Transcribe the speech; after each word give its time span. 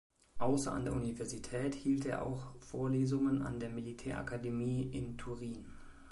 Außer 0.39 0.71
an 0.73 0.85
der 0.85 0.95
Universität 0.95 1.75
hielt 1.75 2.07
er 2.07 2.25
auch 2.25 2.55
Vorlesungen 2.57 3.43
an 3.43 3.59
der 3.59 3.69
Militärakademie 3.69 4.81
in 4.93 5.15
Turin. 5.19 5.63